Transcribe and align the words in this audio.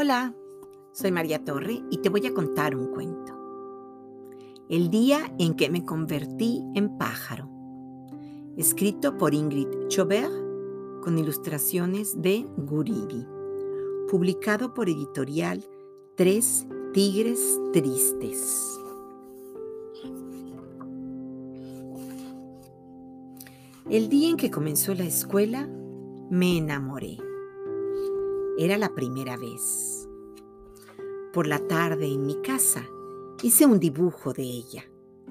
Hola, 0.00 0.32
soy 0.92 1.10
María 1.10 1.42
Torre 1.44 1.82
y 1.90 1.98
te 1.98 2.08
voy 2.08 2.24
a 2.24 2.32
contar 2.32 2.76
un 2.76 2.92
cuento. 2.92 3.36
El 4.68 4.90
día 4.90 5.34
en 5.40 5.56
que 5.56 5.70
me 5.70 5.84
convertí 5.84 6.62
en 6.76 6.96
pájaro. 6.98 7.50
Escrito 8.56 9.18
por 9.18 9.34
Ingrid 9.34 9.66
Chaubert 9.88 10.32
con 11.02 11.18
ilustraciones 11.18 12.22
de 12.22 12.46
Guridi. 12.58 13.26
Publicado 14.08 14.72
por 14.72 14.88
editorial 14.88 15.64
Tres 16.14 16.68
Tigres 16.94 17.58
Tristes. 17.72 18.78
El 23.90 24.08
día 24.08 24.30
en 24.30 24.36
que 24.36 24.52
comenzó 24.52 24.94
la 24.94 25.06
escuela, 25.06 25.68
me 26.30 26.58
enamoré. 26.58 27.27
Era 28.60 28.76
la 28.76 28.92
primera 28.92 29.36
vez. 29.36 30.08
Por 31.32 31.46
la 31.46 31.60
tarde 31.60 32.12
en 32.12 32.26
mi 32.26 32.42
casa 32.42 32.84
hice 33.40 33.64
un 33.64 33.78
dibujo 33.78 34.32
de 34.32 34.42
ella, 34.42 34.82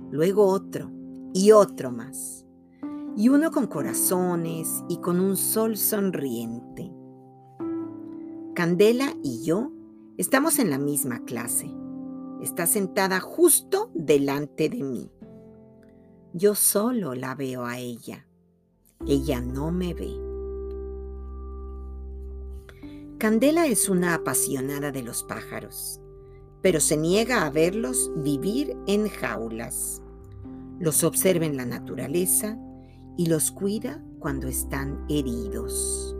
luego 0.10 0.48
otro 0.48 0.90
y 1.34 1.52
otro 1.52 1.92
más, 1.92 2.46
y 3.18 3.28
uno 3.28 3.52
con 3.52 3.68
corazones 3.68 4.82
y 4.88 5.02
con 5.02 5.20
un 5.20 5.36
sol 5.36 5.76
sonriente. 5.76 6.90
Candela 8.56 9.14
y 9.22 9.44
yo 9.44 9.74
estamos 10.18 10.58
en 10.58 10.70
la 10.70 10.78
misma 10.78 11.26
clase. 11.26 11.70
Está 12.42 12.66
sentada 12.66 13.20
justo 13.20 13.92
delante 13.94 14.70
de 14.70 14.84
mí. 14.84 15.12
Yo 16.32 16.56
solo 16.56 17.14
la 17.14 17.36
veo 17.36 17.66
a 17.66 17.78
ella. 17.78 18.26
Ella 19.06 19.42
no 19.42 19.70
me 19.74 19.94
ve. 19.94 20.27
Candela 23.18 23.66
es 23.66 23.90
una 23.90 24.14
apasionada 24.14 24.92
de 24.92 25.02
los 25.02 25.24
pájaros, 25.24 26.00
pero 26.62 26.80
se 26.80 26.96
niega 26.96 27.48
a 27.48 27.50
verlos 27.50 28.12
vivir 28.18 28.78
en 28.86 29.10
jaulas. 29.10 30.04
Los 30.80 31.04
observa 31.04 31.48
en 31.48 31.58
la 31.58 31.66
naturaleza 31.66 32.60
y 33.18 33.26
los 33.26 33.50
cuida 33.50 34.04
cuando 34.20 34.48
están 34.48 35.04
heridos. 35.10 36.16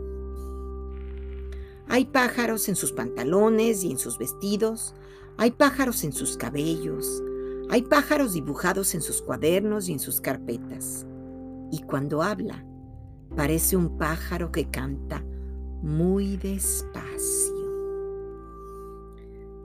Hay 1.86 2.06
pájaros 2.06 2.68
en 2.68 2.74
sus 2.74 2.90
pantalones 2.90 3.84
y 3.84 3.92
en 3.92 3.98
sus 3.98 4.18
vestidos, 4.18 4.96
hay 5.36 5.52
pájaros 5.52 6.02
en 6.02 6.12
sus 6.12 6.36
cabellos, 6.36 7.22
hay 7.70 7.82
pájaros 7.82 8.32
dibujados 8.32 8.92
en 8.96 9.02
sus 9.02 9.22
cuadernos 9.22 9.88
y 9.88 9.92
en 9.92 10.00
sus 10.00 10.20
carpetas. 10.20 11.06
Y 11.70 11.80
cuando 11.82 12.24
habla, 12.24 12.66
parece 13.36 13.76
un 13.76 13.98
pájaro 13.98 14.50
que 14.50 14.68
canta 14.68 15.22
muy 15.88 16.36
despacio. 16.36 17.56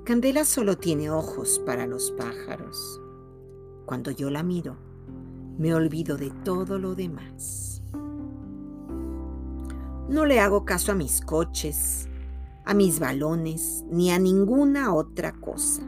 Candela 0.06 0.46
solo 0.46 0.78
tiene 0.78 1.12
ojos 1.12 1.62
para 1.66 1.86
los 1.86 2.12
pájaros. 2.12 3.02
Cuando 3.86 4.10
yo 4.10 4.30
la 4.30 4.42
miro, 4.42 4.78
me 5.58 5.76
olvido 5.76 6.16
de 6.16 6.32
todo 6.46 6.80
lo 6.80 6.96
demás. 6.96 7.84
No 10.08 10.26
le 10.26 10.40
hago 10.40 10.64
caso 10.64 10.94
a 10.94 10.96
mis 10.96 11.20
coches, 11.20 12.08
a 12.64 12.74
mis 12.74 13.02
balones, 13.02 13.84
ni 13.92 14.10
a 14.10 14.18
ninguna 14.18 14.94
otra 14.94 15.34
cosa. 15.34 15.84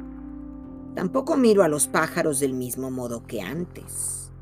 Tampoco 0.96 1.38
miro 1.38 1.64
a 1.64 1.70
los 1.70 1.88
pájaros 1.88 2.42
del 2.42 2.54
mismo 2.54 2.92
modo 2.92 3.26
que 3.26 3.42
antes. 3.42 4.34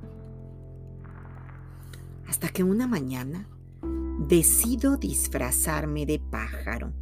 Hasta 2.28 2.50
que 2.50 2.64
una 2.64 2.88
mañana 2.88 3.48
decido 4.28 4.98
disfrazarme 4.98 6.06
de 6.06 6.20
pájaro. 6.20 6.94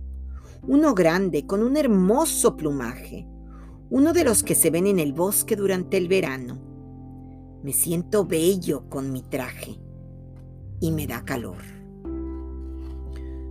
Uno 0.67 0.93
grande, 0.93 1.45
con 1.45 1.63
un 1.63 1.77
hermoso 1.77 2.57
plumaje. 2.57 3.27
Uno 3.89 4.13
de 4.13 4.23
los 4.23 4.43
que 4.43 4.55
se 4.55 4.69
ven 4.69 4.87
en 4.87 4.99
el 4.99 5.13
bosque 5.13 5.55
durante 5.55 5.97
el 5.97 6.07
verano. 6.07 6.59
Me 7.63 7.73
siento 7.73 8.25
bello 8.25 8.89
con 8.89 9.11
mi 9.11 9.21
traje 9.21 9.79
y 10.79 10.91
me 10.91 11.07
da 11.07 11.23
calor. 11.23 11.57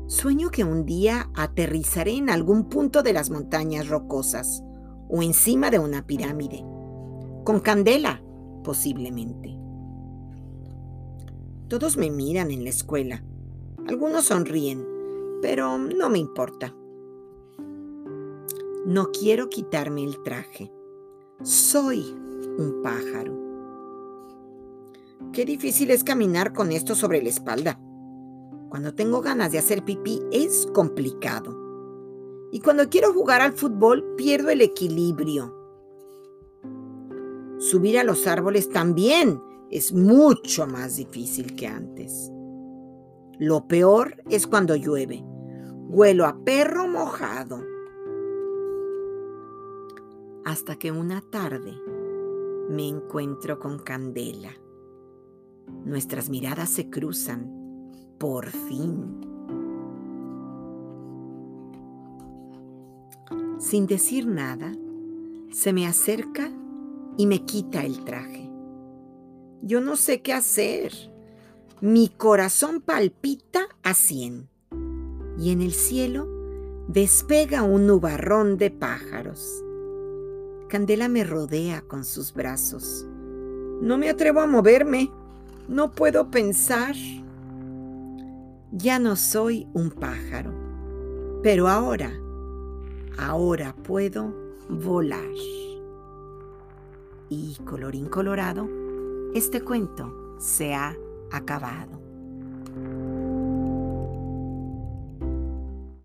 Sueño 0.06 0.50
que 0.50 0.64
un 0.64 0.86
día 0.86 1.30
aterrizaré 1.36 2.16
en 2.16 2.30
algún 2.30 2.68
punto 2.68 3.02
de 3.02 3.12
las 3.12 3.30
montañas 3.30 3.88
rocosas 3.88 4.64
o 5.08 5.22
encima 5.22 5.70
de 5.70 5.78
una 5.78 6.06
pirámide, 6.06 6.64
con 7.44 7.60
candela, 7.60 8.22
posiblemente. 8.64 9.56
Todos 11.68 11.96
me 11.96 12.10
miran 12.10 12.50
en 12.50 12.64
la 12.64 12.70
escuela 12.70 13.22
algunos 13.86 14.24
sonríen, 14.24 14.86
pero 15.42 15.78
no 15.78 16.08
me 16.08 16.18
importa. 16.18 16.74
No 18.86 19.10
quiero 19.12 19.48
quitarme 19.48 20.04
el 20.04 20.22
traje. 20.22 20.72
Soy 21.42 22.14
un 22.58 22.80
pájaro. 22.82 23.38
Qué 25.32 25.44
difícil 25.44 25.90
es 25.90 26.02
caminar 26.02 26.52
con 26.52 26.72
esto 26.72 26.94
sobre 26.94 27.22
la 27.22 27.28
espalda. 27.28 27.78
Cuando 28.68 28.94
tengo 28.94 29.20
ganas 29.20 29.52
de 29.52 29.58
hacer 29.58 29.84
pipí 29.84 30.20
es 30.32 30.66
complicado. 30.72 31.56
Y 32.52 32.60
cuando 32.60 32.88
quiero 32.88 33.12
jugar 33.12 33.40
al 33.40 33.52
fútbol 33.52 34.14
pierdo 34.16 34.50
el 34.50 34.60
equilibrio. 34.60 35.54
Subir 37.58 37.98
a 37.98 38.04
los 38.04 38.26
árboles 38.26 38.70
también 38.70 39.40
es 39.70 39.92
mucho 39.92 40.66
más 40.66 40.96
difícil 40.96 41.54
que 41.54 41.66
antes. 41.66 42.32
Lo 43.40 43.66
peor 43.66 44.22
es 44.28 44.46
cuando 44.46 44.76
llueve. 44.76 45.24
Huelo 45.88 46.26
a 46.26 46.44
perro 46.44 46.86
mojado. 46.86 47.64
Hasta 50.44 50.76
que 50.76 50.92
una 50.92 51.22
tarde 51.22 51.72
me 52.68 52.86
encuentro 52.86 53.58
con 53.58 53.78
Candela. 53.78 54.52
Nuestras 55.86 56.28
miradas 56.28 56.68
se 56.68 56.90
cruzan. 56.90 57.50
Por 58.18 58.50
fin. 58.50 59.26
Sin 63.58 63.86
decir 63.86 64.26
nada, 64.26 64.70
se 65.50 65.72
me 65.72 65.86
acerca 65.86 66.52
y 67.16 67.24
me 67.24 67.46
quita 67.46 67.86
el 67.86 68.04
traje. 68.04 68.52
Yo 69.62 69.80
no 69.80 69.96
sé 69.96 70.20
qué 70.20 70.34
hacer. 70.34 70.92
Mi 71.82 72.10
corazón 72.10 72.82
palpita 72.82 73.60
a 73.82 73.94
cien. 73.94 74.50
Y 75.38 75.50
en 75.50 75.62
el 75.62 75.72
cielo 75.72 76.28
despega 76.88 77.62
un 77.62 77.86
nubarrón 77.86 78.58
de 78.58 78.70
pájaros. 78.70 79.64
Candela 80.68 81.08
me 81.08 81.24
rodea 81.24 81.80
con 81.80 82.04
sus 82.04 82.34
brazos. 82.34 83.06
No 83.80 83.96
me 83.96 84.10
atrevo 84.10 84.40
a 84.40 84.46
moverme. 84.46 85.10
No 85.68 85.92
puedo 85.92 86.30
pensar. 86.30 86.94
Ya 88.72 88.98
no 88.98 89.16
soy 89.16 89.66
un 89.72 89.90
pájaro. 89.90 90.52
Pero 91.42 91.66
ahora, 91.66 92.12
ahora 93.16 93.74
puedo 93.74 94.34
volar. 94.68 95.32
Y 97.30 97.56
colorín 97.64 98.04
colorado, 98.10 98.68
este 99.32 99.62
cuento 99.62 100.36
se 100.38 100.74
ha 100.74 100.94
acabado. 101.30 102.09